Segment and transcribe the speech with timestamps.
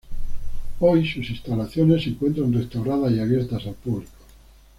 [0.79, 4.11] Hoy sus instalaciones se encuentran restauradas y abiertas al público.